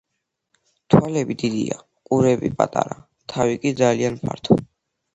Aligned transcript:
თვალები 0.93 1.35
დიდია, 1.43 1.77
ყურები 2.09 2.51
პატარა, 2.65 3.01
თავი 3.37 3.63
კი 3.63 3.79
ძალიან 3.87 4.23
ფართო. 4.27 4.63